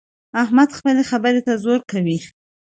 احمد 0.43 0.69
خپلې 0.77 1.03
خبرې 1.11 1.41
ته 1.47 1.53
زور 1.63 1.79
کوي. 1.91 2.17